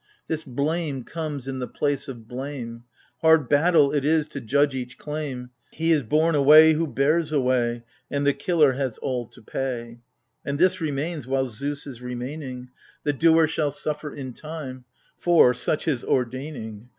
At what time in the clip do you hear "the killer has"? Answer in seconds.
8.25-8.97